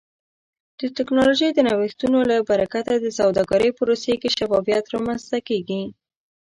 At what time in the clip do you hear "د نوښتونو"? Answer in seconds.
1.53-2.19